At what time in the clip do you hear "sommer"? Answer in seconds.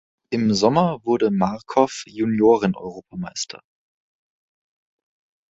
0.55-0.99